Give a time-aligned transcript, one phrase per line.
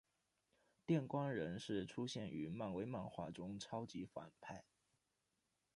[0.83, 4.65] 电光人是出现于漫威漫画中超级反派。